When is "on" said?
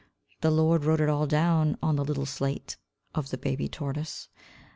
1.83-1.95